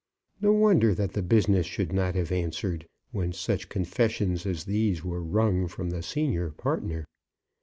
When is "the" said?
1.13-1.21, 5.91-6.01